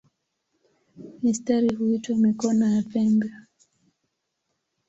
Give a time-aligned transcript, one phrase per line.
[1.23, 3.31] Mistari huitwa "mikono" ya pembe.